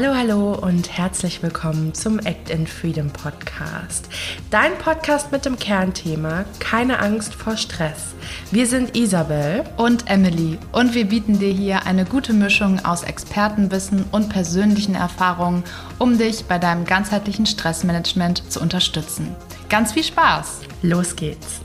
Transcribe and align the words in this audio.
Hallo, 0.00 0.14
hallo 0.14 0.52
und 0.52 0.96
herzlich 0.96 1.42
willkommen 1.42 1.92
zum 1.92 2.20
Act 2.20 2.50
in 2.50 2.68
Freedom 2.68 3.10
Podcast. 3.10 4.08
Dein 4.48 4.78
Podcast 4.78 5.32
mit 5.32 5.44
dem 5.44 5.58
Kernthema 5.58 6.44
Keine 6.60 7.00
Angst 7.00 7.34
vor 7.34 7.56
Stress. 7.56 8.14
Wir 8.52 8.68
sind 8.68 8.96
Isabel 8.96 9.64
und 9.76 10.08
Emily 10.08 10.56
und 10.70 10.94
wir 10.94 11.06
bieten 11.06 11.40
dir 11.40 11.50
hier 11.50 11.84
eine 11.84 12.04
gute 12.04 12.32
Mischung 12.32 12.78
aus 12.84 13.02
Expertenwissen 13.02 14.04
und 14.12 14.28
persönlichen 14.28 14.94
Erfahrungen, 14.94 15.64
um 15.98 16.16
dich 16.16 16.44
bei 16.44 16.60
deinem 16.60 16.84
ganzheitlichen 16.84 17.46
Stressmanagement 17.46 18.52
zu 18.52 18.60
unterstützen. 18.60 19.34
Ganz 19.68 19.90
viel 19.90 20.04
Spaß! 20.04 20.60
Los 20.82 21.16
geht's! 21.16 21.60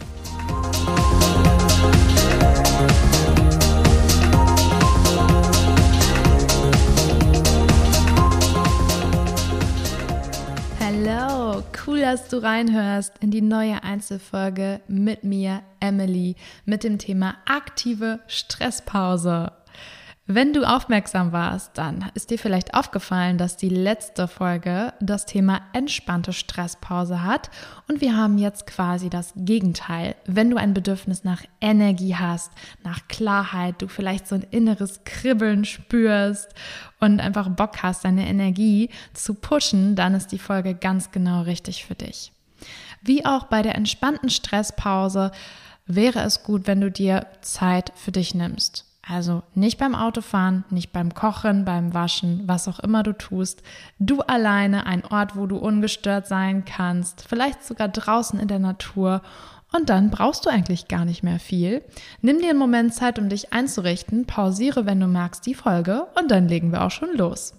Cool, 11.87 12.01
dass 12.01 12.27
du 12.27 12.41
reinhörst 12.41 13.13
in 13.19 13.31
die 13.31 13.41
neue 13.41 13.83
Einzelfolge 13.83 14.81
mit 14.87 15.23
mir, 15.23 15.61
Emily, 15.79 16.35
mit 16.65 16.83
dem 16.83 16.97
Thema 16.97 17.35
aktive 17.45 18.19
Stresspause. 18.27 19.51
Wenn 20.26 20.54
du 20.54 20.63
aufmerksam 20.63 21.34
warst, 21.34 21.77
dann 21.77 22.09
ist 22.13 22.30
dir 22.30 22.40
vielleicht 22.40 22.76
aufgefallen, 22.76 23.38
dass 23.38 23.58
die 23.58 23.68
letzte 23.68 24.30
Folge 24.30 24.94
das 25.02 25.26
Thema 25.26 25.59
entspannte 25.73 26.32
Stresspause 26.32 27.23
hat 27.23 27.52
und 27.90 27.99
wir 27.99 28.16
haben 28.16 28.38
jetzt 28.38 28.66
quasi 28.66 29.09
das 29.09 29.34
Gegenteil. 29.36 30.16
Wenn 30.26 30.49
du 30.49 30.55
ein 30.55 30.73
Bedürfnis 30.73 31.26
nach 31.26 31.44
Energie 31.59 32.16
hast, 32.16 32.54
nach 32.86 33.05
Klarheit, 33.09 33.82
du 33.82 33.90
vielleicht 33.90 34.26
so 34.26 34.35
ein 34.35 34.48
inneres 34.49 35.02
Kribbeln 35.04 35.65
spürst 35.65 36.48
und 37.02 37.20
einfach 37.20 37.49
Bock 37.49 37.84
hast, 37.84 38.05
deine 38.05 38.26
Energie 38.26 38.91
zu 39.13 39.34
pushen, 39.34 39.98
dann 39.98 40.15
ist 40.15 40.32
die 40.32 40.40
Folge 40.40 40.74
ganz 40.74 41.12
genau 41.12 41.41
richtig 41.41 41.84
für 41.84 41.96
dich. 41.96 42.32
Wie 43.02 43.26
auch 43.26 43.48
bei 43.48 43.62
der 43.62 43.76
entspannten 43.76 44.30
Stresspause 44.30 45.32
wäre 45.85 46.21
es 46.21 46.43
gut, 46.43 46.65
wenn 46.65 46.80
du 46.80 46.90
dir 46.90 47.27
Zeit 47.41 47.91
für 47.98 48.13
dich 48.13 48.34
nimmst. 48.34 48.93
Also 49.05 49.43
nicht 49.54 49.77
beim 49.79 49.96
Autofahren, 49.96 50.63
nicht 50.70 50.93
beim 50.93 51.13
Kochen, 51.13 51.65
beim 51.65 51.93
Waschen, 51.93 52.43
was 52.46 52.70
auch 52.70 52.79
immer 52.79 53.04
du 53.04 53.12
tust. 53.12 53.62
Du 53.99 54.21
alleine, 54.21 54.85
ein 54.85 55.04
Ort, 55.05 55.35
wo 55.35 55.46
du 55.46 55.57
ungestört 55.57 56.26
sein 56.26 56.63
kannst, 56.63 57.27
vielleicht 57.27 57.65
sogar 57.65 57.90
draußen 57.90 58.40
in 58.40 58.48
der 58.48 58.59
Natur. 58.59 59.21
Und 59.76 59.90
dann 59.90 60.09
brauchst 60.09 60.46
du 60.46 60.49
eigentlich 60.49 60.87
gar 60.87 61.04
nicht 61.04 61.21
mehr 61.21 61.40
viel. 61.40 61.84
Nimm 62.21 62.40
dir 62.40 62.51
einen 62.51 62.59
Moment 62.59 62.93
Zeit, 62.93 63.20
um 63.20 63.27
dich 63.27 63.51
einzurichten, 63.51 64.25
pausiere, 64.25 64.85
wenn 64.85 65.01
du 65.01 65.07
magst, 65.07 65.46
die 65.47 65.56
Folge 65.56 66.06
und 66.18 66.31
dann 66.31 66.47
legen 66.47 66.72
wir 66.72 66.84
auch 66.84 66.91
schon 66.91 67.13
los. 67.18 67.56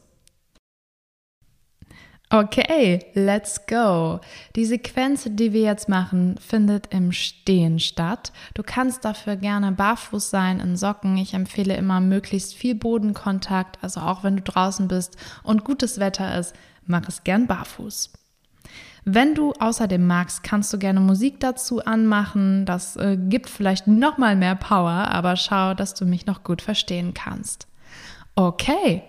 Okay, 2.34 2.98
let's 3.14 3.64
go. 3.64 4.18
Die 4.56 4.64
Sequenz, 4.64 5.28
die 5.30 5.52
wir 5.52 5.60
jetzt 5.60 5.88
machen, 5.88 6.34
findet 6.44 6.92
im 6.92 7.12
Stehen 7.12 7.78
statt. 7.78 8.32
Du 8.54 8.64
kannst 8.64 9.04
dafür 9.04 9.36
gerne 9.36 9.70
barfuß 9.70 10.30
sein 10.30 10.58
in 10.58 10.76
Socken. 10.76 11.16
Ich 11.16 11.34
empfehle 11.34 11.76
immer 11.76 12.00
möglichst 12.00 12.54
viel 12.54 12.74
Bodenkontakt, 12.74 13.78
also 13.82 14.00
auch 14.00 14.24
wenn 14.24 14.38
du 14.38 14.42
draußen 14.42 14.88
bist 14.88 15.16
und 15.44 15.62
gutes 15.62 16.00
Wetter 16.00 16.36
ist, 16.36 16.56
mach 16.86 17.06
es 17.06 17.22
gern 17.22 17.46
barfuß. 17.46 18.10
Wenn 19.04 19.36
du 19.36 19.52
außerdem 19.52 20.04
magst, 20.04 20.42
kannst 20.42 20.72
du 20.72 20.78
gerne 20.78 20.98
Musik 20.98 21.38
dazu 21.38 21.84
anmachen. 21.84 22.66
Das 22.66 22.96
äh, 22.96 23.16
gibt 23.16 23.48
vielleicht 23.48 23.86
noch 23.86 24.18
mal 24.18 24.34
mehr 24.34 24.56
Power, 24.56 24.90
aber 24.90 25.36
schau, 25.36 25.74
dass 25.74 25.94
du 25.94 26.04
mich 26.04 26.26
noch 26.26 26.42
gut 26.42 26.62
verstehen 26.62 27.14
kannst. 27.14 27.68
Okay, 28.34 29.04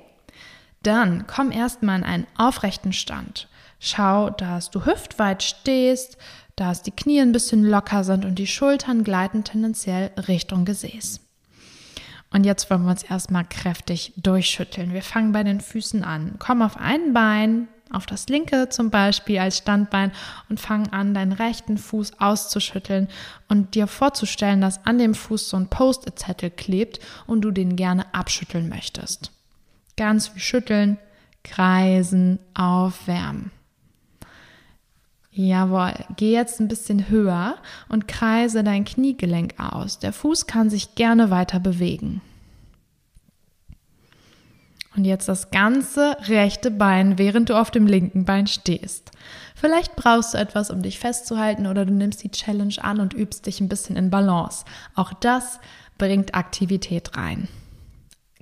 dann 0.86 1.28
komm 1.28 1.52
erstmal 1.52 2.00
in 2.00 2.04
einen 2.04 2.28
aufrechten 2.38 2.94
Stand. 2.94 3.48
Schau, 3.80 4.30
dass 4.30 4.72
du 4.72 4.86
hüftweit 4.86 5.44
stehst, 5.44 6.18
dass 6.56 6.84
die 6.84 6.92
Knie 6.92 7.22
ein 7.22 7.32
bisschen 7.32 7.64
locker 7.64 8.04
sind 8.04 8.26
und 8.26 8.36
die 8.36 8.48
Schultern 8.48 9.04
gleiten 9.04 9.44
tendenziell 9.44 10.12
Richtung 10.28 10.66
Gesäß. 10.66 11.20
Und 12.32 12.46
jetzt 12.46 12.70
wollen 12.70 12.84
wir 12.84 12.92
uns 12.92 13.04
erstmal 13.04 13.46
kräftig 13.46 14.14
durchschütteln. 14.18 14.94
Wir 14.94 15.04
fangen 15.04 15.32
bei 15.32 15.44
den 15.44 15.62
Füßen 15.62 16.04
an. 16.04 16.36
Komm 16.40 16.62
auf 16.62 16.78
ein 16.78 17.14
Bein, 17.14 17.68
auf 17.92 18.06
das 18.06 18.28
linke 18.28 18.70
zum 18.70 18.90
Beispiel 18.90 19.40
als 19.40 19.60
Standbein 19.60 20.12
und 20.50 20.60
fang 20.60 20.88
an, 20.90 21.14
deinen 21.14 21.32
rechten 21.32 21.78
Fuß 21.78 22.20
auszuschütteln 22.20 23.08
und 23.48 23.76
dir 23.76 23.88
vorzustellen, 23.88 24.62
dass 24.62 24.86
an 24.86 24.98
dem 24.98 25.14
Fuß 25.14 25.50
so 25.50 25.58
ein 25.58 25.70
Post-it-Zettel 25.70 26.50
klebt 26.50 27.00
und 27.28 27.42
du 27.42 27.52
den 27.52 27.76
gerne 27.76 28.14
abschütteln 28.14 28.70
möchtest. 28.70 29.32
Ganz 29.98 30.28
viel 30.28 30.42
schütteln, 30.42 30.98
kreisen, 31.44 32.40
aufwärmen. 32.54 33.52
Jawohl, 35.32 35.94
geh 36.16 36.32
jetzt 36.32 36.62
ein 36.62 36.70
bisschen 36.70 37.10
höher 37.10 37.58
und 37.90 38.08
kreise 38.08 38.64
dein 38.64 38.86
Kniegelenk 38.86 39.56
aus. 39.58 40.00
Der 40.00 40.14
Fuß 40.14 40.48
kann 40.48 40.70
sich 40.70 40.96
gerne 40.96 41.30
weiter 41.30 41.60
bewegen. 41.60 42.22
Und 44.96 45.04
jetzt 45.04 45.28
das 45.28 45.52
ganze 45.52 46.16
rechte 46.30 46.72
Bein, 46.72 47.18
während 47.18 47.50
du 47.50 47.60
auf 47.60 47.70
dem 47.70 47.86
linken 47.86 48.24
Bein 48.24 48.48
stehst. 48.48 49.12
Vielleicht 49.56 49.98
brauchst 49.98 50.34
du 50.34 50.38
etwas, 50.38 50.72
um 50.72 50.82
dich 50.82 51.00
festzuhalten 51.00 51.68
oder 51.68 51.86
du 51.86 51.92
nimmst 51.92 52.24
die 52.24 52.32
Challenge 52.32 52.76
an 52.82 53.02
und 53.02 53.14
übst 53.14 53.46
dich 53.46 53.60
ein 53.60 53.68
bisschen 53.68 53.98
in 53.98 54.10
Balance. 54.10 54.64
Auch 54.96 55.12
das 55.14 55.60
bringt 55.98 56.34
Aktivität 56.34 57.18
rein. 57.18 57.50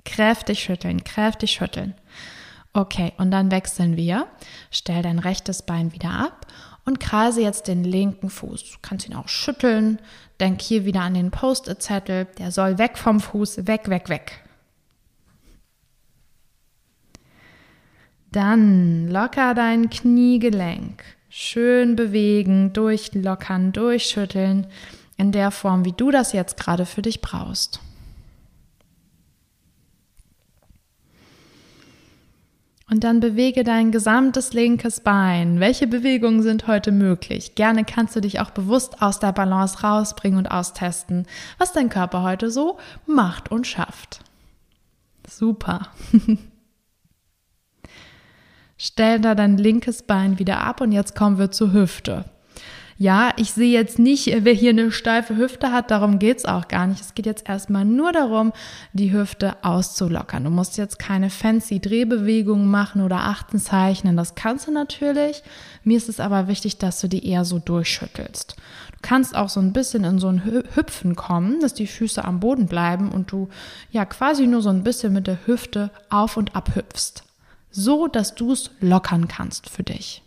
Kräftig 0.04 0.62
schütteln, 0.62 1.02
kräftig 1.04 1.52
schütteln. 1.52 1.94
Okay, 2.72 3.12
und 3.18 3.30
dann 3.30 3.50
wechseln 3.50 3.96
wir. 3.96 4.26
Stell 4.70 5.02
dein 5.02 5.18
rechtes 5.18 5.62
Bein 5.62 5.92
wieder 5.92 6.10
ab 6.10 6.46
und 6.84 7.00
kreise 7.00 7.40
jetzt 7.40 7.68
den 7.68 7.84
linken 7.84 8.30
Fuß. 8.30 8.72
Du 8.72 8.78
kannst 8.82 9.08
ihn 9.08 9.14
auch 9.14 9.28
schütteln. 9.28 10.00
Denk 10.40 10.60
hier 10.60 10.84
wieder 10.84 11.02
an 11.02 11.14
den 11.14 11.30
Post-it-Zettel. 11.30 12.26
Der 12.38 12.50
soll 12.50 12.78
weg 12.78 12.98
vom 12.98 13.20
Fuß, 13.20 13.66
weg, 13.66 13.88
weg, 13.88 14.08
weg. 14.08 14.44
Dann 18.32 19.08
locker 19.08 19.54
dein 19.54 19.88
Kniegelenk. 19.90 21.04
Schön 21.30 21.94
bewegen, 21.94 22.72
durchlockern, 22.72 23.70
durchschütteln. 23.70 24.66
In 25.16 25.30
der 25.30 25.52
Form, 25.52 25.84
wie 25.84 25.92
du 25.92 26.10
das 26.10 26.32
jetzt 26.32 26.58
gerade 26.58 26.86
für 26.86 27.02
dich 27.02 27.20
brauchst. 27.20 27.80
Und 32.90 33.02
dann 33.02 33.20
bewege 33.20 33.64
dein 33.64 33.92
gesamtes 33.92 34.52
linkes 34.52 35.00
Bein. 35.00 35.58
Welche 35.58 35.86
Bewegungen 35.86 36.42
sind 36.42 36.66
heute 36.66 36.92
möglich? 36.92 37.54
Gerne 37.54 37.84
kannst 37.84 38.14
du 38.14 38.20
dich 38.20 38.40
auch 38.40 38.50
bewusst 38.50 39.00
aus 39.00 39.18
der 39.18 39.32
Balance 39.32 39.80
rausbringen 39.82 40.38
und 40.38 40.48
austesten, 40.48 41.26
was 41.56 41.72
dein 41.72 41.88
Körper 41.88 42.22
heute 42.22 42.50
so 42.50 42.78
macht 43.06 43.50
und 43.50 43.66
schafft. 43.66 44.20
Super. 45.26 45.88
Stell 48.76 49.20
da 49.20 49.34
dein 49.34 49.56
linkes 49.56 50.02
Bein 50.02 50.38
wieder 50.38 50.60
ab 50.60 50.82
und 50.82 50.92
jetzt 50.92 51.16
kommen 51.16 51.38
wir 51.38 51.50
zur 51.50 51.72
Hüfte 51.72 52.26
ja, 52.96 53.32
ich 53.36 53.52
sehe 53.52 53.72
jetzt 53.72 53.98
nicht, 53.98 54.32
wer 54.44 54.52
hier 54.52 54.70
eine 54.70 54.92
steife 54.92 55.36
Hüfte 55.36 55.72
hat, 55.72 55.90
darum 55.90 56.20
geht 56.20 56.38
es 56.38 56.44
auch 56.44 56.68
gar 56.68 56.86
nicht. 56.86 57.00
Es 57.00 57.14
geht 57.14 57.26
jetzt 57.26 57.48
erstmal 57.48 57.84
nur 57.84 58.12
darum, 58.12 58.52
die 58.92 59.12
Hüfte 59.12 59.56
auszulockern. 59.62 60.44
Du 60.44 60.50
musst 60.50 60.78
jetzt 60.78 60.98
keine 60.98 61.28
fancy 61.28 61.80
Drehbewegungen 61.80 62.68
machen 62.70 63.02
oder 63.02 63.24
Achten 63.24 63.58
zeichnen. 63.58 64.16
Das 64.16 64.36
kannst 64.36 64.68
du 64.68 64.70
natürlich. 64.70 65.42
Mir 65.82 65.96
ist 65.96 66.08
es 66.08 66.20
aber 66.20 66.46
wichtig, 66.46 66.78
dass 66.78 67.00
du 67.00 67.08
die 67.08 67.26
eher 67.28 67.44
so 67.44 67.58
durchschüttelst. 67.58 68.56
Du 68.92 68.98
kannst 69.02 69.34
auch 69.34 69.48
so 69.48 69.60
ein 69.60 69.72
bisschen 69.72 70.04
in 70.04 70.20
so 70.20 70.28
ein 70.28 70.44
Hüpfen 70.44 71.16
kommen, 71.16 71.60
dass 71.60 71.74
die 71.74 71.88
Füße 71.88 72.24
am 72.24 72.38
Boden 72.38 72.66
bleiben 72.66 73.10
und 73.10 73.32
du 73.32 73.48
ja 73.90 74.04
quasi 74.04 74.46
nur 74.46 74.62
so 74.62 74.70
ein 74.70 74.84
bisschen 74.84 75.12
mit 75.12 75.26
der 75.26 75.46
Hüfte 75.46 75.90
auf 76.10 76.36
und 76.36 76.54
ab 76.54 76.74
hüpfst. 76.74 77.24
So, 77.70 78.06
dass 78.06 78.36
du 78.36 78.52
es 78.52 78.70
lockern 78.80 79.26
kannst 79.26 79.68
für 79.68 79.82
dich. 79.82 80.23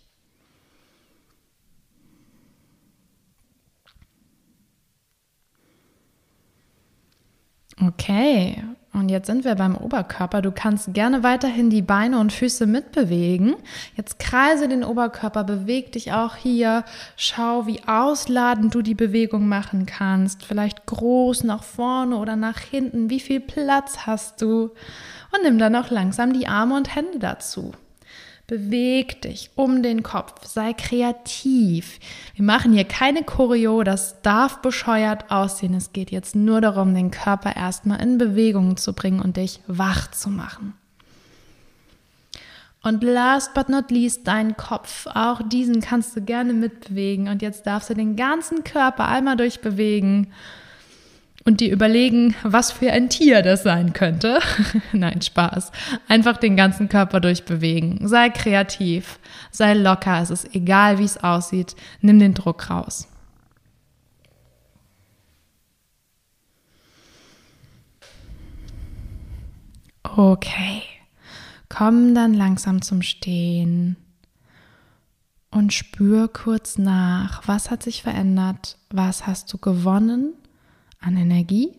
Okay, 7.88 8.62
und 8.94 9.10
jetzt 9.10 9.28
sind 9.28 9.45
wir 9.45 9.54
beim 9.56 9.78
Oberkörper. 9.78 10.42
Du 10.42 10.51
kannst 10.51 10.94
gerne 10.94 11.22
weiterhin 11.22 11.69
die 11.69 11.84
Beine 11.84 12.19
und 12.19 12.34
Füße 12.34 12.66
mitbewegen. 12.66 13.56
Jetzt 13.95 14.18
kreise 14.18 14.68
den 14.68 14.84
Oberkörper, 14.84 15.44
beweg 15.44 15.92
dich 15.92 16.13
auch 16.13 16.36
hier. 16.36 16.84
Schau, 17.16 17.68
wie 17.68 17.81
ausladend 17.88 18.74
du 18.74 18.81
die 18.81 18.95
Bewegung 18.95 19.48
machen 19.48 19.86
kannst. 19.86 20.44
Vielleicht 20.44 20.88
groß 20.88 21.44
nach 21.44 21.63
vorne 21.63 22.18
oder 22.18 22.36
nach 22.36 22.60
hinten. 22.60 23.12
Wie 23.12 23.19
viel 23.19 23.39
Platz 23.39 24.07
hast 24.07 24.42
du? 24.42 24.72
Und 25.31 25.44
nimm 25.44 25.60
dann 25.60 25.75
auch 25.75 25.92
langsam 25.92 26.33
die 26.33 26.48
Arme 26.48 26.75
und 26.75 26.95
Hände 26.95 27.19
dazu. 27.19 27.74
Beweg 28.48 29.22
dich 29.24 29.50
um 29.56 29.84
den 29.84 30.04
Kopf, 30.04 30.46
sei 30.46 30.72
kreativ. 30.72 32.00
Wir 32.34 32.46
machen 32.46 32.72
hier 32.72 32.86
keine 32.86 33.24
Choreo, 33.24 33.84
das 33.84 34.22
darf 34.22 34.62
bescheuert 34.62 35.30
aussehen. 35.30 35.74
Es 35.74 35.92
geht 35.92 36.12
jetzt 36.12 36.34
nur 36.34 36.62
darum, 36.62 36.96
den 36.96 37.12
Körper 37.12 37.58
erstmal 37.58 38.02
in 38.02 38.18
Bewegung 38.18 38.78
zu 38.78 38.94
bringen 38.94 39.20
und 39.20 39.36
dich 39.36 39.60
wach 39.68 40.12
zu 40.12 40.30
machen. 40.30 40.76
Und 42.82 43.04
last 43.04 43.54
but 43.54 43.68
not 43.68 43.92
least 43.92 44.26
deinen 44.30 44.56
Kopf. 44.56 45.08
Auch 45.08 45.42
diesen 45.44 45.82
kannst 45.82 46.16
du 46.16 46.22
gerne 46.22 46.54
mitbewegen. 46.54 47.28
Und 47.28 47.42
jetzt 47.42 47.68
darfst 47.68 47.90
du 47.90 47.96
den 47.96 48.16
ganzen 48.16 48.64
Körper 48.64 49.10
einmal 49.10 49.36
durchbewegen 49.36 50.32
und 51.45 51.62
dir 51.62 51.72
überlegen, 51.72 52.36
was 52.44 52.72
für 52.72 52.92
ein 52.92 53.10
Tier 53.10 53.42
das 53.42 53.63
sein 53.63 53.94
könnte. 53.94 54.39
Nein, 54.92 55.22
Spaß. 55.22 55.72
Einfach 56.07 56.38
den 56.38 56.57
ganzen 56.57 56.89
Körper 56.89 57.19
durchbewegen. 57.19 58.06
Sei 58.07 58.30
kreativ, 58.30 59.19
sei 59.51 59.74
locker. 59.74 60.22
Es 60.22 60.30
ist 60.30 60.54
egal, 60.54 61.00
wie 61.00 61.06
es 61.06 61.24
aussieht. 61.24 61.75
Nimm 62.01 62.19
den 62.19 62.34
Druck 62.34 62.69
raus. 62.69 63.07
Okay. 70.04 70.81
Komm 71.69 72.16
dann 72.16 72.33
langsam 72.33 72.81
zum 72.81 73.01
Stehen 73.01 73.98
und 75.51 75.74
spür 75.74 76.28
kurz 76.28 76.78
nach, 76.78 77.48
was 77.48 77.72
hat 77.72 77.83
sich 77.83 78.04
verändert, 78.04 78.78
was 78.90 79.28
hast 79.28 79.51
du 79.54 79.57
gewonnen 79.57 80.33
an 81.07 81.18
Energie, 81.18 81.74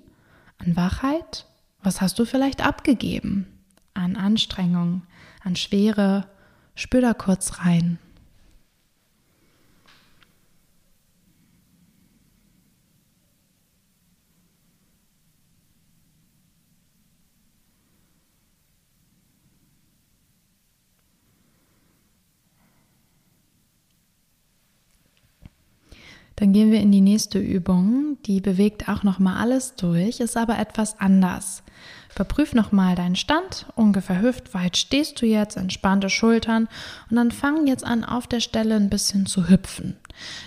an 0.59 0.75
Wachheit, 0.75 1.47
was 1.83 2.01
hast 2.01 2.19
du 2.19 2.25
vielleicht 2.25 2.67
abgegeben 2.67 3.47
an 3.99 4.17
Anstrengung, 4.17 5.03
an 5.43 5.57
Schwere. 5.57 6.29
Spür 6.75 7.01
da 7.01 7.13
kurz 7.15 7.59
rein. 7.59 7.99
Dann 26.39 26.53
gehen 26.53 26.71
wir 26.71 26.81
in 26.81 26.93
die 26.93 27.01
nächste 27.01 27.41
Übung. 27.41 28.17
Die 28.27 28.41
bewegt 28.41 28.89
auch 28.89 29.03
noch 29.03 29.19
mal 29.19 29.41
alles 29.41 29.75
durch, 29.75 30.21
ist 30.21 30.37
aber 30.37 30.57
etwas 30.59 31.01
anders. 31.01 31.65
Überprüf 32.15 32.55
nochmal 32.55 32.95
deinen 32.95 33.17
Stand, 33.17 33.67
ungefähr 33.75 34.21
hüftweit 34.21 34.77
stehst 34.77 35.21
du 35.21 35.27
jetzt, 35.27 35.57
entspannte 35.57 36.11
Schultern 36.11 36.69
und 37.11 37.17
dann 37.17 37.31
fang 37.31 37.67
jetzt 37.67 37.85
an, 37.85 38.05
auf 38.05 38.27
der 38.27 38.41
Stelle 38.41 38.77
ein 38.77 38.91
bisschen 38.91 39.27
zu 39.27 39.49
hüpfen. 39.49 39.97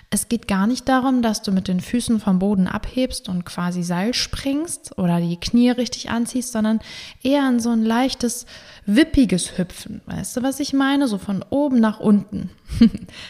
Es 0.09 0.27
geht 0.27 0.47
gar 0.47 0.67
nicht 0.67 0.89
darum, 0.89 1.21
dass 1.21 1.41
du 1.41 1.51
mit 1.51 1.67
den 1.67 1.79
Füßen 1.79 2.19
vom 2.19 2.39
Boden 2.39 2.67
abhebst 2.67 3.29
und 3.29 3.45
quasi 3.45 3.83
Seil 3.83 4.13
springst 4.13 4.97
oder 4.97 5.21
die 5.21 5.39
Knie 5.39 5.69
richtig 5.69 6.09
anziehst, 6.09 6.51
sondern 6.51 6.79
eher 7.23 7.43
an 7.43 7.59
so 7.59 7.69
ein 7.69 7.83
leichtes, 7.83 8.45
wippiges 8.85 9.57
Hüpfen. 9.57 10.01
Weißt 10.05 10.35
du, 10.35 10.43
was 10.43 10.59
ich 10.59 10.73
meine? 10.73 11.07
So 11.07 11.17
von 11.17 11.45
oben 11.49 11.79
nach 11.79 11.99
unten. 11.99 12.49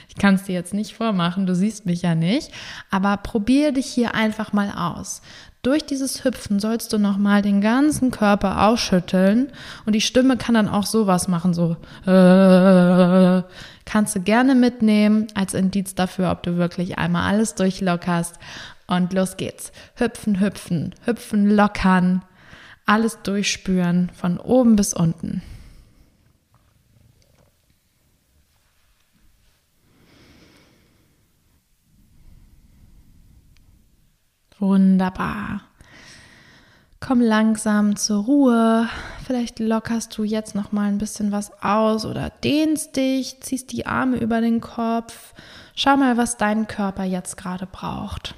ich 0.10 0.16
kann 0.16 0.36
es 0.36 0.44
dir 0.44 0.54
jetzt 0.54 0.74
nicht 0.74 0.96
vormachen, 0.96 1.46
du 1.46 1.56
siehst 1.56 1.86
mich 1.86 2.02
ja 2.02 2.16
nicht, 2.16 2.52
aber 2.90 3.18
probier 3.18 3.72
dich 3.72 3.88
hier 3.88 4.16
einfach 4.16 4.54
mal 4.54 4.72
aus. 4.72 5.22
Durch 5.64 5.86
dieses 5.86 6.24
Hüpfen 6.24 6.60
sollst 6.60 6.92
du 6.92 6.98
nochmal 6.98 7.44
den 7.44 7.62
ganzen 7.62 8.10
Körper 8.10 8.68
ausschütteln 8.68 9.52
und 9.86 9.94
die 9.94 10.02
Stimme 10.02 10.36
kann 10.36 10.56
dann 10.56 10.68
auch 10.68 10.88
sowas 10.88 11.28
machen, 11.28 11.54
so 11.54 11.78
äh, 12.08 13.44
kannst 13.86 14.16
du 14.16 14.22
gerne 14.22 14.56
mitnehmen 14.56 15.28
als 15.36 15.54
Indiz 15.54 15.94
dafür, 15.94 16.32
ob 16.32 16.42
du 16.42 16.58
wirklich 16.58 16.98
einmal 16.98 17.32
alles 17.32 17.54
durchlockerst. 17.54 18.40
Und 18.88 19.14
los 19.14 19.38
geht's. 19.38 19.72
Hüpfen, 19.96 20.40
hüpfen, 20.40 20.96
hüpfen, 21.06 21.50
lockern, 21.56 22.24
alles 22.88 23.20
durchspüren 23.22 24.10
von 24.16 24.40
oben 24.40 24.76
bis 24.76 24.96
unten. 24.96 25.44
Wunderbar. 34.62 35.62
Komm 37.00 37.20
langsam 37.20 37.96
zur 37.96 38.26
Ruhe. 38.26 38.88
Vielleicht 39.26 39.60
lockerst 39.60 40.16
du 40.16 40.24
jetzt 40.24 40.54
noch 40.54 40.72
mal 40.72 40.88
ein 40.88 41.00
bisschen 41.00 41.32
was 41.32 41.52
aus 41.64 42.06
oder 42.06 42.30
dehnst 42.44 42.96
dich, 42.96 43.42
ziehst 43.42 43.72
die 43.72 43.88
Arme 43.88 44.18
über 44.18 44.40
den 44.40 44.62
Kopf. 44.62 45.34
Schau 45.74 45.98
mal, 45.98 46.16
was 46.18 46.38
dein 46.38 46.68
Körper 46.68 47.04
jetzt 47.04 47.38
gerade 47.38 47.66
braucht. 47.66 48.36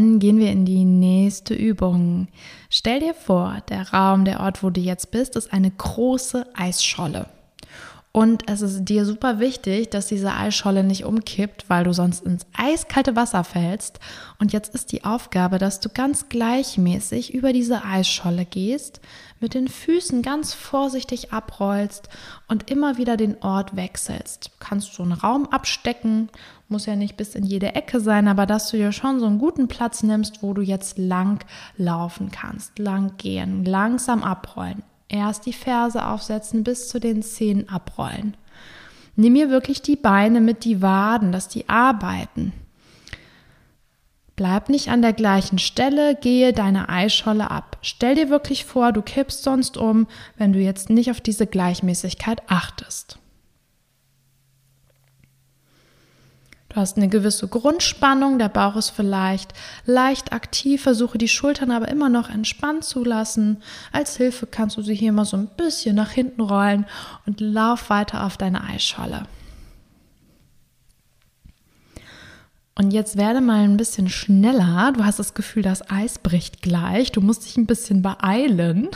Dann 0.00 0.18
gehen 0.18 0.38
wir 0.38 0.50
in 0.50 0.64
die 0.64 0.86
nächste 0.86 1.52
Übung. 1.52 2.28
Stell 2.70 3.00
dir 3.00 3.12
vor, 3.12 3.58
der 3.68 3.92
Raum, 3.92 4.24
der 4.24 4.40
Ort, 4.40 4.62
wo 4.62 4.70
du 4.70 4.80
jetzt 4.80 5.10
bist, 5.10 5.36
ist 5.36 5.52
eine 5.52 5.70
große 5.70 6.46
Eisscholle. 6.54 7.26
Und 8.10 8.48
es 8.48 8.62
ist 8.62 8.86
dir 8.86 9.04
super 9.04 9.40
wichtig, 9.40 9.90
dass 9.90 10.06
diese 10.06 10.32
Eisscholle 10.32 10.84
nicht 10.84 11.04
umkippt, 11.04 11.66
weil 11.68 11.84
du 11.84 11.92
sonst 11.92 12.24
ins 12.24 12.46
eiskalte 12.56 13.14
Wasser 13.14 13.44
fällst. 13.44 14.00
Und 14.38 14.54
jetzt 14.54 14.74
ist 14.74 14.90
die 14.90 15.04
Aufgabe, 15.04 15.58
dass 15.58 15.80
du 15.80 15.90
ganz 15.90 16.30
gleichmäßig 16.30 17.34
über 17.34 17.52
diese 17.52 17.84
Eisscholle 17.84 18.46
gehst, 18.46 19.02
mit 19.40 19.54
den 19.54 19.68
Füßen 19.68 20.22
ganz 20.22 20.54
vorsichtig 20.54 21.32
abrollst 21.32 22.08
und 22.46 22.70
immer 22.70 22.98
wieder 22.98 23.16
den 23.16 23.42
Ort 23.42 23.74
wechselst. 23.74 24.46
Du 24.46 24.64
kannst 24.64 24.94
so 24.94 25.02
einen 25.02 25.12
Raum 25.12 25.46
abstecken, 25.46 26.28
muss 26.68 26.86
ja 26.86 26.94
nicht 26.94 27.16
bis 27.16 27.34
in 27.34 27.44
jede 27.44 27.74
Ecke 27.74 28.00
sein, 28.00 28.28
aber 28.28 28.46
dass 28.46 28.70
du 28.70 28.76
dir 28.76 28.92
schon 28.92 29.18
so 29.18 29.26
einen 29.26 29.38
guten 29.38 29.66
Platz 29.66 30.02
nimmst, 30.02 30.42
wo 30.42 30.52
du 30.52 30.62
jetzt 30.62 30.98
lang 30.98 31.44
laufen 31.76 32.30
kannst, 32.30 32.78
lang 32.78 33.16
gehen, 33.16 33.64
langsam 33.64 34.22
abrollen. 34.22 34.82
Erst 35.08 35.46
die 35.46 35.52
Ferse 35.52 36.06
aufsetzen, 36.06 36.62
bis 36.62 36.88
zu 36.88 37.00
den 37.00 37.22
Zehen 37.22 37.68
abrollen. 37.68 38.36
Nimm 39.16 39.32
mir 39.32 39.50
wirklich 39.50 39.82
die 39.82 39.96
Beine 39.96 40.40
mit 40.40 40.64
die 40.64 40.82
Waden, 40.82 41.32
dass 41.32 41.48
die 41.48 41.68
arbeiten. 41.68 42.52
Bleib 44.40 44.70
nicht 44.70 44.88
an 44.88 45.02
der 45.02 45.12
gleichen 45.12 45.58
Stelle, 45.58 46.14
gehe 46.14 46.54
deine 46.54 46.88
Eischolle 46.88 47.50
ab. 47.50 47.76
Stell 47.82 48.14
dir 48.14 48.30
wirklich 48.30 48.64
vor, 48.64 48.90
du 48.90 49.02
kippst 49.02 49.42
sonst 49.42 49.76
um, 49.76 50.06
wenn 50.38 50.54
du 50.54 50.58
jetzt 50.58 50.88
nicht 50.88 51.10
auf 51.10 51.20
diese 51.20 51.46
Gleichmäßigkeit 51.46 52.40
achtest. 52.48 53.18
Du 56.70 56.76
hast 56.76 56.96
eine 56.96 57.10
gewisse 57.10 57.48
Grundspannung, 57.48 58.38
der 58.38 58.48
Bauch 58.48 58.76
ist 58.76 58.88
vielleicht 58.88 59.52
leicht 59.84 60.32
aktiv, 60.32 60.84
versuche 60.84 61.18
die 61.18 61.28
Schultern 61.28 61.70
aber 61.70 61.88
immer 61.88 62.08
noch 62.08 62.30
entspannt 62.30 62.84
zu 62.84 63.04
lassen. 63.04 63.62
Als 63.92 64.16
Hilfe 64.16 64.46
kannst 64.46 64.78
du 64.78 64.80
sie 64.80 64.94
hier 64.94 65.12
mal 65.12 65.26
so 65.26 65.36
ein 65.36 65.50
bisschen 65.58 65.96
nach 65.96 66.12
hinten 66.12 66.40
rollen 66.40 66.86
und 67.26 67.42
lauf 67.42 67.90
weiter 67.90 68.24
auf 68.24 68.38
deine 68.38 68.64
Eisscholle. 68.64 69.26
Und 72.74 72.92
jetzt 72.92 73.16
werde 73.16 73.40
mal 73.40 73.64
ein 73.64 73.76
bisschen 73.76 74.08
schneller. 74.08 74.92
Du 74.96 75.04
hast 75.04 75.18
das 75.18 75.34
Gefühl, 75.34 75.62
das 75.62 75.90
Eis 75.90 76.18
bricht 76.18 76.62
gleich. 76.62 77.12
Du 77.12 77.20
musst 77.20 77.44
dich 77.44 77.56
ein 77.56 77.66
bisschen 77.66 78.02
beeilen. 78.02 78.88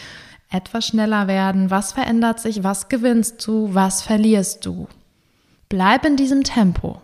Etwas 0.50 0.86
schneller 0.86 1.26
werden. 1.28 1.70
Was 1.70 1.92
verändert 1.92 2.38
sich? 2.40 2.62
Was 2.62 2.88
gewinnst 2.88 3.46
du? 3.46 3.74
Was 3.74 4.02
verlierst 4.02 4.66
du? 4.66 4.86
Bleib 5.68 6.04
in 6.04 6.16
diesem 6.16 6.44
Tempo. 6.44 7.00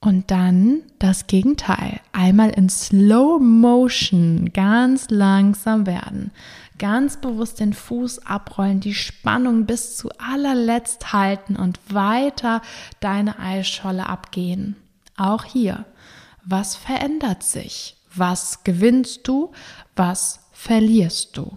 Und 0.00 0.30
dann 0.30 0.82
das 0.98 1.26
Gegenteil. 1.26 2.00
Einmal 2.12 2.50
in 2.50 2.68
Slow 2.68 3.40
Motion 3.40 4.50
ganz 4.52 5.08
langsam 5.10 5.86
werden. 5.86 6.30
Ganz 6.78 7.16
bewusst 7.16 7.60
den 7.60 7.72
Fuß 7.72 8.26
abrollen, 8.26 8.80
die 8.80 8.94
Spannung 8.94 9.64
bis 9.64 9.96
zu 9.96 10.10
allerletzt 10.18 11.12
halten 11.12 11.56
und 11.56 11.78
weiter 11.88 12.60
deine 13.00 13.38
Eisscholle 13.38 14.06
abgehen. 14.06 14.76
Auch 15.16 15.44
hier. 15.44 15.86
Was 16.44 16.76
verändert 16.76 17.42
sich? 17.42 17.96
Was 18.14 18.62
gewinnst 18.62 19.26
du? 19.26 19.52
Was 19.94 20.40
verlierst 20.52 21.36
du? 21.36 21.56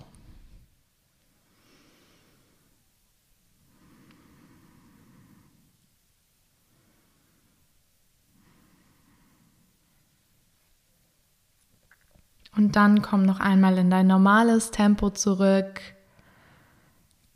Und 12.59 12.75
dann 12.75 13.01
komm 13.01 13.23
noch 13.23 13.39
einmal 13.39 13.77
in 13.77 13.89
dein 13.89 14.07
normales 14.07 14.69
Tempo 14.71 15.11
zurück. 15.11 15.79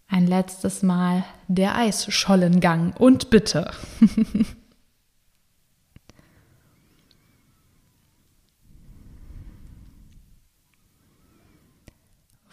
Ein 0.10 0.28
letztes 0.28 0.84
Mal 0.84 1.24
der 1.48 1.78
Eisschollengang 1.78 2.92
und 3.00 3.30
bitte. 3.30 3.72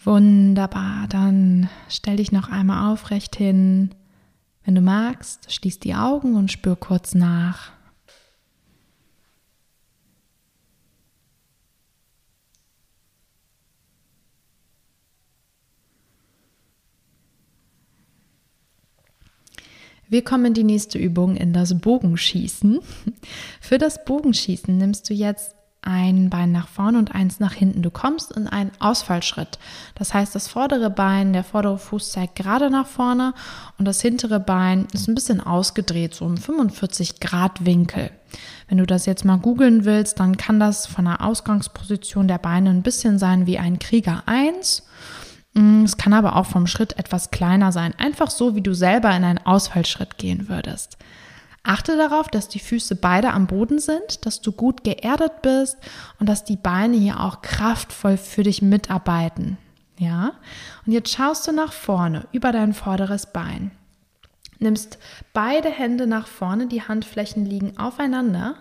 Wunderbar, 0.05 1.07
dann 1.09 1.67
stell 1.89 2.15
dich 2.15 2.31
noch 2.31 2.47
einmal 2.47 2.89
aufrecht 2.93 3.35
hin, 3.35 3.93
Wenn 4.63 4.75
du 4.75 4.81
magst, 4.81 5.53
schließ 5.53 5.79
die 5.79 5.95
Augen 5.95 6.37
und 6.37 6.53
spür 6.53 6.77
kurz 6.77 7.15
nach. 7.15 7.73
Wir 20.11 20.25
kommen 20.25 20.47
in 20.47 20.53
die 20.53 20.65
nächste 20.65 20.97
Übung 20.97 21.37
in 21.37 21.53
das 21.53 21.79
Bogenschießen. 21.79 22.79
Für 23.61 23.77
das 23.77 24.03
Bogenschießen 24.03 24.77
nimmst 24.77 25.09
du 25.09 25.13
jetzt 25.13 25.55
ein 25.81 26.29
Bein 26.29 26.51
nach 26.51 26.67
vorne 26.67 26.97
und 26.97 27.15
eins 27.15 27.39
nach 27.39 27.53
hinten. 27.53 27.81
Du 27.81 27.91
kommst 27.91 28.33
in 28.33 28.45
einen 28.45 28.71
Ausfallschritt. 28.79 29.57
Das 29.95 30.13
heißt, 30.13 30.35
das 30.35 30.49
vordere 30.49 30.89
Bein, 30.89 31.31
der 31.31 31.45
vordere 31.45 31.77
Fuß 31.77 32.11
zeigt 32.11 32.35
gerade 32.35 32.69
nach 32.69 32.87
vorne 32.87 33.33
und 33.77 33.85
das 33.85 34.01
hintere 34.01 34.41
Bein 34.41 34.85
ist 34.91 35.07
ein 35.07 35.15
bisschen 35.15 35.39
ausgedreht, 35.39 36.13
so 36.13 36.25
im 36.25 36.35
45 36.35 37.21
Grad 37.21 37.65
Winkel. 37.65 38.11
Wenn 38.67 38.79
du 38.79 38.85
das 38.85 39.05
jetzt 39.05 39.23
mal 39.23 39.37
googeln 39.37 39.85
willst, 39.85 40.19
dann 40.19 40.35
kann 40.35 40.59
das 40.59 40.87
von 40.87 41.05
der 41.05 41.21
Ausgangsposition 41.21 42.27
der 42.27 42.37
Beine 42.37 42.69
ein 42.69 42.83
bisschen 42.83 43.17
sein 43.17 43.47
wie 43.47 43.59
ein 43.59 43.79
Krieger 43.79 44.23
1. 44.25 44.83
Mm, 45.53 45.83
es 45.83 45.97
kann 45.97 46.13
aber 46.13 46.35
auch 46.35 46.45
vom 46.45 46.67
Schritt 46.67 46.97
etwas 46.97 47.31
kleiner 47.31 47.71
sein, 47.71 47.93
einfach 47.97 48.29
so, 48.29 48.55
wie 48.55 48.61
du 48.61 48.73
selber 48.73 49.09
in 49.15 49.23
einen 49.23 49.45
Ausfallschritt 49.45 50.17
gehen 50.17 50.49
würdest. 50.49 50.97
Achte 51.63 51.95
darauf, 51.95 52.27
dass 52.27 52.47
die 52.47 52.59
Füße 52.59 52.95
beide 52.95 53.31
am 53.33 53.45
Boden 53.45 53.79
sind, 53.79 54.25
dass 54.25 54.41
du 54.41 54.51
gut 54.51 54.83
geerdet 54.83 55.43
bist 55.43 55.77
und 56.19 56.27
dass 56.27 56.43
die 56.43 56.55
Beine 56.55 56.97
hier 56.97 57.19
auch 57.19 57.41
kraftvoll 57.41 58.17
für 58.17 58.43
dich 58.43 58.63
mitarbeiten. 58.63 59.57
Ja? 59.97 60.33
Und 60.85 60.93
jetzt 60.93 61.11
schaust 61.11 61.47
du 61.47 61.51
nach 61.51 61.71
vorne 61.71 62.27
über 62.31 62.51
dein 62.51 62.73
vorderes 62.73 63.27
Bein. 63.27 63.71
Nimmst 64.57 64.97
beide 65.33 65.69
Hände 65.69 66.07
nach 66.07 66.27
vorne, 66.27 66.67
die 66.67 66.81
Handflächen 66.81 67.45
liegen 67.45 67.77
aufeinander. 67.77 68.55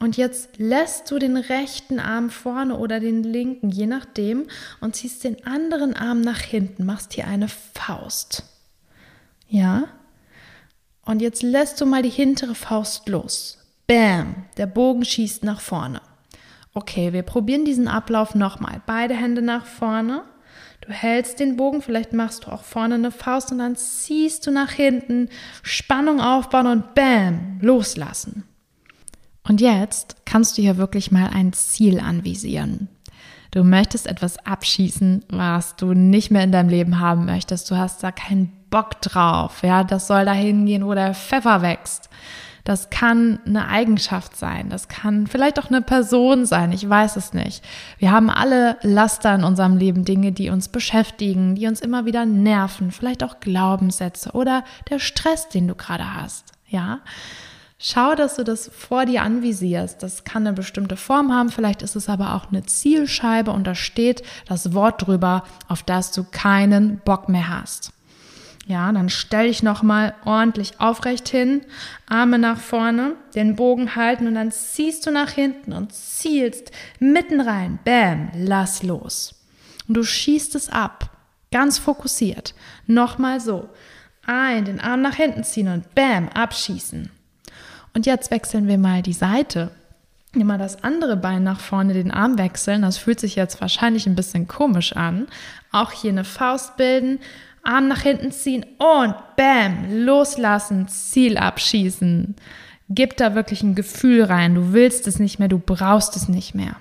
Und 0.00 0.16
jetzt 0.16 0.58
lässt 0.58 1.10
du 1.10 1.18
den 1.18 1.36
rechten 1.36 1.98
Arm 1.98 2.30
vorne 2.30 2.78
oder 2.78 3.00
den 3.00 3.24
linken, 3.24 3.70
je 3.70 3.86
nachdem, 3.86 4.46
und 4.80 4.94
ziehst 4.94 5.24
den 5.24 5.44
anderen 5.44 5.96
Arm 5.96 6.20
nach 6.20 6.40
hinten, 6.40 6.86
machst 6.86 7.14
hier 7.14 7.26
eine 7.26 7.48
Faust. 7.48 8.44
Ja? 9.48 9.88
Und 11.04 11.20
jetzt 11.20 11.42
lässt 11.42 11.80
du 11.80 11.86
mal 11.86 12.02
die 12.02 12.10
hintere 12.10 12.54
Faust 12.54 13.08
los. 13.08 13.58
Bam, 13.88 14.44
der 14.56 14.66
Bogen 14.66 15.04
schießt 15.04 15.42
nach 15.42 15.60
vorne. 15.60 16.00
Okay, 16.74 17.12
wir 17.12 17.22
probieren 17.22 17.64
diesen 17.64 17.88
Ablauf 17.88 18.36
nochmal. 18.36 18.82
Beide 18.86 19.14
Hände 19.14 19.42
nach 19.42 19.66
vorne. 19.66 20.22
Du 20.80 20.92
hältst 20.92 21.40
den 21.40 21.56
Bogen, 21.56 21.82
vielleicht 21.82 22.12
machst 22.12 22.44
du 22.44 22.52
auch 22.52 22.62
vorne 22.62 22.94
eine 22.94 23.10
Faust 23.10 23.50
und 23.50 23.58
dann 23.58 23.74
ziehst 23.74 24.46
du 24.46 24.52
nach 24.52 24.70
hinten, 24.70 25.28
Spannung 25.62 26.20
aufbauen 26.20 26.68
und 26.68 26.94
bam, 26.94 27.58
loslassen. 27.60 28.44
Und 29.48 29.60
jetzt 29.60 30.16
kannst 30.26 30.58
du 30.58 30.62
hier 30.62 30.76
wirklich 30.76 31.10
mal 31.10 31.30
ein 31.32 31.52
Ziel 31.52 32.00
anvisieren. 32.00 32.88
Du 33.50 33.64
möchtest 33.64 34.06
etwas 34.06 34.44
abschießen, 34.44 35.24
was 35.30 35.74
du 35.76 35.94
nicht 35.94 36.30
mehr 36.30 36.44
in 36.44 36.52
deinem 36.52 36.68
Leben 36.68 37.00
haben 37.00 37.24
möchtest. 37.24 37.70
Du 37.70 37.76
hast 37.76 38.02
da 38.02 38.12
keinen 38.12 38.52
Bock 38.68 39.00
drauf. 39.00 39.62
Ja, 39.62 39.84
das 39.84 40.06
soll 40.06 40.26
dahin 40.26 40.66
gehen, 40.66 40.84
wo 40.84 40.92
der 40.92 41.14
Pfeffer 41.14 41.62
wächst. 41.62 42.10
Das 42.64 42.90
kann 42.90 43.38
eine 43.46 43.68
Eigenschaft 43.68 44.36
sein. 44.36 44.68
Das 44.68 44.88
kann 44.88 45.26
vielleicht 45.26 45.58
auch 45.58 45.70
eine 45.70 45.80
Person 45.80 46.44
sein. 46.44 46.70
Ich 46.72 46.86
weiß 46.86 47.16
es 47.16 47.32
nicht. 47.32 47.64
Wir 47.96 48.10
haben 48.10 48.28
alle 48.28 48.76
Laster 48.82 49.34
in 49.34 49.44
unserem 49.44 49.78
Leben, 49.78 50.04
Dinge, 50.04 50.32
die 50.32 50.50
uns 50.50 50.68
beschäftigen, 50.68 51.54
die 51.54 51.66
uns 51.66 51.80
immer 51.80 52.04
wieder 52.04 52.26
nerven. 52.26 52.90
Vielleicht 52.90 53.24
auch 53.24 53.40
Glaubenssätze 53.40 54.32
oder 54.32 54.64
der 54.90 54.98
Stress, 54.98 55.48
den 55.48 55.66
du 55.66 55.74
gerade 55.74 56.14
hast. 56.14 56.52
Ja. 56.68 56.98
Schau, 57.80 58.16
dass 58.16 58.34
du 58.34 58.42
das 58.42 58.70
vor 58.76 59.06
dir 59.06 59.22
anvisierst. 59.22 60.02
Das 60.02 60.24
kann 60.24 60.44
eine 60.44 60.54
bestimmte 60.54 60.96
Form 60.96 61.32
haben, 61.32 61.50
vielleicht 61.50 61.82
ist 61.82 61.94
es 61.94 62.08
aber 62.08 62.34
auch 62.34 62.48
eine 62.48 62.64
Zielscheibe 62.64 63.52
und 63.52 63.68
da 63.68 63.76
steht 63.76 64.24
das 64.46 64.74
Wort 64.74 65.06
drüber, 65.06 65.44
auf 65.68 65.84
das 65.84 66.10
du 66.10 66.24
keinen 66.24 66.98
Bock 66.98 67.28
mehr 67.28 67.48
hast. 67.48 67.92
Ja, 68.66 68.90
dann 68.92 69.08
stell 69.08 69.46
dich 69.46 69.62
nochmal 69.62 70.14
ordentlich 70.24 70.78
aufrecht 70.80 71.28
hin, 71.28 71.62
Arme 72.06 72.38
nach 72.38 72.58
vorne, 72.58 73.14
den 73.34 73.56
Bogen 73.56 73.94
halten 73.94 74.26
und 74.26 74.34
dann 74.34 74.50
ziehst 74.50 75.06
du 75.06 75.10
nach 75.10 75.30
hinten 75.30 75.72
und 75.72 75.94
zielst 75.94 76.72
mitten 76.98 77.40
rein. 77.40 77.78
Bam, 77.84 78.30
lass 78.34 78.82
los. 78.82 79.36
Und 79.86 79.96
du 79.96 80.02
schießt 80.02 80.54
es 80.56 80.68
ab, 80.68 81.10
ganz 81.50 81.78
fokussiert. 81.78 82.54
Nochmal 82.86 83.40
so. 83.40 83.70
Ein, 84.26 84.66
den 84.66 84.80
Arm 84.80 85.00
nach 85.00 85.14
hinten 85.14 85.44
ziehen 85.44 85.68
und 85.68 85.94
bam, 85.94 86.28
abschießen. 86.28 87.10
Und 87.98 88.06
jetzt 88.06 88.30
wechseln 88.30 88.68
wir 88.68 88.78
mal 88.78 89.02
die 89.02 89.12
Seite. 89.12 89.72
Immer 90.32 90.56
das 90.56 90.84
andere 90.84 91.16
Bein 91.16 91.42
nach 91.42 91.58
vorne, 91.58 91.94
den 91.94 92.12
Arm 92.12 92.38
wechseln. 92.38 92.82
Das 92.82 92.96
fühlt 92.96 93.18
sich 93.18 93.34
jetzt 93.34 93.60
wahrscheinlich 93.60 94.06
ein 94.06 94.14
bisschen 94.14 94.46
komisch 94.46 94.94
an. 94.94 95.26
Auch 95.72 95.90
hier 95.90 96.12
eine 96.12 96.22
Faust 96.22 96.76
bilden, 96.76 97.18
Arm 97.64 97.88
nach 97.88 98.02
hinten 98.02 98.30
ziehen 98.30 98.64
und 98.78 99.16
bam, 99.36 100.04
loslassen, 100.04 100.86
Ziel 100.86 101.38
abschießen. 101.38 102.36
Gib 102.88 103.16
da 103.16 103.34
wirklich 103.34 103.64
ein 103.64 103.74
Gefühl 103.74 104.22
rein. 104.22 104.54
Du 104.54 104.72
willst 104.72 105.08
es 105.08 105.18
nicht 105.18 105.40
mehr, 105.40 105.48
du 105.48 105.58
brauchst 105.58 106.14
es 106.14 106.28
nicht 106.28 106.54
mehr. 106.54 106.76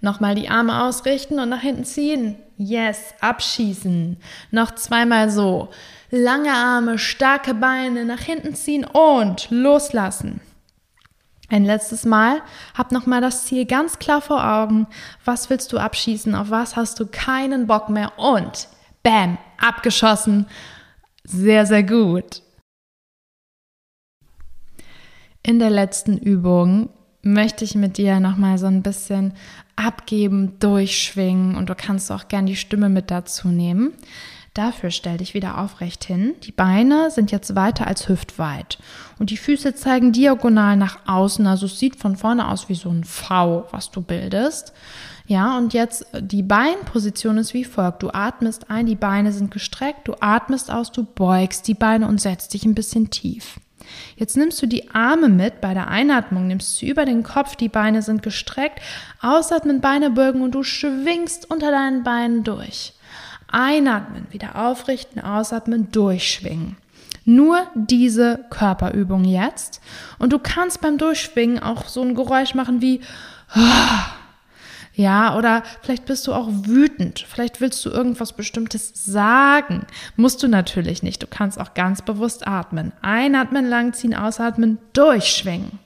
Nochmal 0.00 0.34
die 0.34 0.48
Arme 0.48 0.84
ausrichten 0.84 1.38
und 1.38 1.50
nach 1.50 1.60
hinten 1.60 1.84
ziehen. 1.84 2.36
Yes, 2.56 3.14
abschießen. 3.20 4.16
Noch 4.50 4.74
zweimal 4.74 5.30
so. 5.30 5.70
Lange 6.10 6.52
Arme, 6.52 6.98
starke 6.98 7.54
Beine, 7.54 8.04
nach 8.04 8.20
hinten 8.20 8.54
ziehen 8.54 8.84
und 8.84 9.50
loslassen. 9.50 10.40
Ein 11.48 11.64
letztes 11.64 12.04
Mal, 12.04 12.42
hab 12.74 12.92
nochmal 12.92 13.20
das 13.20 13.44
Ziel 13.44 13.66
ganz 13.66 13.98
klar 13.98 14.20
vor 14.20 14.44
Augen. 14.44 14.86
Was 15.24 15.50
willst 15.50 15.72
du 15.72 15.78
abschießen? 15.78 16.34
Auf 16.34 16.50
was 16.50 16.76
hast 16.76 17.00
du 17.00 17.06
keinen 17.06 17.66
Bock 17.66 17.88
mehr? 17.88 18.18
Und 18.18 18.68
bam, 19.02 19.36
abgeschossen. 19.58 20.46
Sehr, 21.24 21.66
sehr 21.66 21.82
gut. 21.82 22.42
In 25.42 25.58
der 25.58 25.70
letzten 25.70 26.18
Übung 26.18 26.90
möchte 27.22 27.64
ich 27.64 27.74
mit 27.74 27.98
dir 27.98 28.20
nochmal 28.20 28.58
so 28.58 28.66
ein 28.66 28.82
bisschen 28.82 29.34
abgeben, 29.76 30.58
durchschwingen 30.58 31.54
und 31.56 31.68
du 31.68 31.74
kannst 31.74 32.10
auch 32.12 32.28
gern 32.28 32.46
die 32.46 32.56
Stimme 32.56 32.88
mit 32.88 33.10
dazu 33.10 33.48
nehmen. 33.48 33.92
Dafür 34.54 34.90
stell 34.90 35.18
dich 35.18 35.32
wieder 35.32 35.58
aufrecht 35.58 36.04
hin. 36.04 36.34
Die 36.42 36.50
Beine 36.50 37.12
sind 37.12 37.30
jetzt 37.30 37.54
weiter 37.54 37.86
als 37.86 38.08
hüftweit 38.08 38.78
und 39.20 39.30
die 39.30 39.36
Füße 39.36 39.74
zeigen 39.76 40.10
diagonal 40.10 40.76
nach 40.76 40.98
außen. 41.06 41.46
Also 41.46 41.66
es 41.66 41.78
sieht 41.78 41.96
von 41.96 42.16
vorne 42.16 42.48
aus 42.48 42.68
wie 42.68 42.74
so 42.74 42.90
ein 42.90 43.04
V, 43.04 43.68
was 43.70 43.92
du 43.92 44.02
bildest. 44.02 44.72
Ja, 45.26 45.56
und 45.56 45.72
jetzt 45.72 46.04
die 46.20 46.42
Beinposition 46.42 47.38
ist 47.38 47.54
wie 47.54 47.62
folgt. 47.62 48.02
Du 48.02 48.10
atmest 48.10 48.68
ein, 48.68 48.86
die 48.86 48.96
Beine 48.96 49.30
sind 49.30 49.52
gestreckt, 49.52 50.08
du 50.08 50.14
atmest 50.18 50.72
aus, 50.72 50.90
du 50.90 51.04
beugst 51.04 51.68
die 51.68 51.74
Beine 51.74 52.08
und 52.08 52.20
setzt 52.20 52.52
dich 52.52 52.64
ein 52.64 52.74
bisschen 52.74 53.10
tief. 53.10 53.60
Jetzt 54.16 54.36
nimmst 54.36 54.60
du 54.62 54.66
die 54.66 54.90
Arme 54.90 55.28
mit 55.28 55.60
bei 55.60 55.74
der 55.74 55.88
Einatmung, 55.88 56.46
nimmst 56.46 56.80
du 56.80 56.86
über 56.86 57.04
den 57.04 57.22
Kopf, 57.22 57.56
die 57.56 57.68
Beine 57.68 58.02
sind 58.02 58.22
gestreckt, 58.22 58.80
ausatmen, 59.20 59.80
Beine 59.80 60.10
beugen 60.10 60.42
und 60.42 60.54
du 60.54 60.62
schwingst 60.62 61.50
unter 61.50 61.70
deinen 61.70 62.02
Beinen 62.02 62.44
durch. 62.44 62.92
Einatmen, 63.50 64.26
wieder 64.30 64.56
aufrichten, 64.56 65.20
ausatmen, 65.20 65.90
durchschwingen. 65.90 66.76
Nur 67.24 67.66
diese 67.74 68.44
Körperübung 68.50 69.24
jetzt. 69.24 69.80
Und 70.18 70.32
du 70.32 70.38
kannst 70.38 70.80
beim 70.80 70.98
Durchschwingen 70.98 71.58
auch 71.60 71.86
so 71.86 72.02
ein 72.02 72.14
Geräusch 72.14 72.54
machen 72.54 72.80
wie, 72.80 73.00
ja, 74.94 75.36
oder 75.36 75.62
vielleicht 75.82 76.06
bist 76.06 76.26
du 76.26 76.34
auch 76.34 76.48
wütend. 76.50 77.24
Vielleicht 77.28 77.60
willst 77.60 77.84
du 77.84 77.90
irgendwas 77.90 78.32
Bestimmtes 78.32 78.92
sagen. 78.94 79.86
Musst 80.16 80.42
du 80.42 80.48
natürlich 80.48 81.02
nicht. 81.02 81.22
Du 81.22 81.26
kannst 81.26 81.60
auch 81.60 81.74
ganz 81.74 82.02
bewusst 82.02 82.46
atmen. 82.46 82.92
Einatmen, 83.00 83.68
langziehen, 83.68 84.14
ausatmen, 84.14 84.78
durchschwingen. 84.92 85.78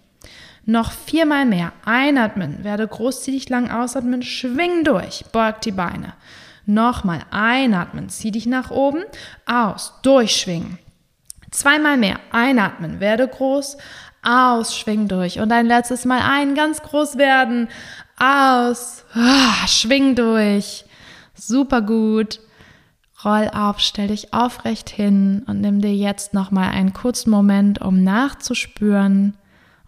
Noch 0.66 0.92
viermal 0.92 1.44
mehr. 1.44 1.72
Einatmen, 1.84 2.64
werde 2.64 2.88
großzügig 2.88 3.48
lang 3.50 3.70
ausatmen, 3.70 4.22
schwing 4.22 4.84
durch, 4.84 5.24
beug 5.30 5.60
die 5.60 5.72
Beine. 5.72 6.14
Nochmal 6.64 7.20
einatmen, 7.30 8.08
zieh 8.08 8.30
dich 8.30 8.46
nach 8.46 8.70
oben, 8.70 9.02
aus, 9.44 9.92
durchschwingen. 10.02 10.78
Zweimal 11.50 11.98
mehr, 11.98 12.18
einatmen, 12.32 12.98
werde 12.98 13.28
groß, 13.28 13.76
aus, 14.22 14.76
schwing 14.76 15.06
durch. 15.06 15.38
Und 15.38 15.52
ein 15.52 15.66
letztes 15.66 16.06
Mal 16.06 16.20
ein, 16.22 16.54
ganz 16.54 16.82
groß 16.82 17.18
werden, 17.18 17.68
aus, 18.18 19.04
ah, 19.14 19.66
schwing 19.66 20.14
durch. 20.14 20.84
Super 21.34 21.82
gut. 21.82 22.40
Roll 23.24 23.48
auf, 23.52 23.80
stell 23.80 24.08
dich 24.08 24.34
aufrecht 24.34 24.90
hin 24.90 25.44
und 25.46 25.60
nimm 25.60 25.80
dir 25.80 25.94
jetzt 25.94 26.34
nochmal 26.34 26.70
einen 26.70 26.92
kurzen 26.92 27.30
Moment, 27.30 27.80
um 27.80 28.02
nachzuspüren 28.02 29.36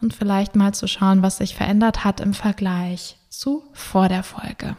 und 0.01 0.15
vielleicht 0.15 0.57
mal 0.57 0.73
zu 0.73 0.89
schauen, 0.89 1.23
was 1.23 1.39
sich 1.39 1.55
verändert 1.55 2.05
hat 2.05 2.21
im 2.21 2.33
Vergleich 2.33 3.19
zu 3.29 3.63
vor 3.73 4.09
der 4.09 4.23
Folge. 4.23 4.77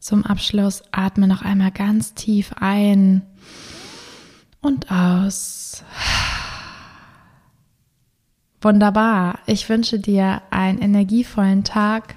Zum 0.00 0.24
Abschluss 0.24 0.82
atme 0.90 1.28
noch 1.28 1.42
einmal 1.42 1.70
ganz 1.70 2.14
tief 2.14 2.52
ein 2.58 3.22
und 4.68 4.90
aus. 4.92 5.82
Wunderbar. 8.60 9.38
Ich 9.46 9.68
wünsche 9.68 9.98
dir 9.98 10.42
einen 10.50 10.78
energievollen 10.78 11.64
Tag, 11.64 12.16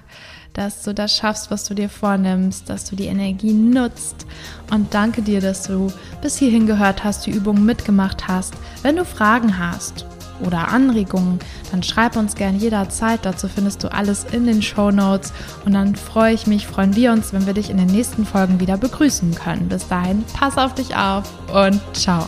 dass 0.52 0.82
du 0.82 0.92
das 0.92 1.16
schaffst, 1.16 1.50
was 1.50 1.64
du 1.64 1.74
dir 1.74 1.88
vornimmst, 1.88 2.68
dass 2.68 2.84
du 2.84 2.94
die 2.94 3.06
Energie 3.06 3.54
nutzt. 3.54 4.26
Und 4.70 4.92
danke 4.92 5.22
dir, 5.22 5.40
dass 5.40 5.62
du 5.62 5.90
bis 6.20 6.36
hierhin 6.36 6.66
gehört 6.66 7.04
hast, 7.04 7.26
die 7.26 7.30
Übung 7.30 7.64
mitgemacht 7.64 8.28
hast. 8.28 8.54
Wenn 8.82 8.96
du 8.96 9.04
Fragen 9.04 9.58
hast 9.58 10.04
oder 10.40 10.68
Anregungen, 10.68 11.38
dann 11.70 11.82
schreib 11.82 12.16
uns 12.16 12.34
gern 12.34 12.56
jederzeit. 12.56 13.20
Dazu 13.22 13.48
findest 13.48 13.82
du 13.84 13.92
alles 13.92 14.24
in 14.32 14.46
den 14.46 14.62
Show 14.62 14.90
Notes. 14.90 15.32
Und 15.64 15.72
dann 15.72 15.96
freue 15.96 16.34
ich 16.34 16.46
mich, 16.46 16.66
freuen 16.66 16.96
wir 16.96 17.12
uns, 17.12 17.32
wenn 17.32 17.46
wir 17.46 17.54
dich 17.54 17.70
in 17.70 17.76
den 17.76 17.88
nächsten 17.88 18.26
Folgen 18.26 18.60
wieder 18.60 18.76
begrüßen 18.76 19.34
können. 19.34 19.68
Bis 19.68 19.88
dahin, 19.88 20.24
pass 20.34 20.58
auf 20.58 20.74
dich 20.74 20.96
auf 20.96 21.30
und 21.52 21.80
ciao. 21.92 22.26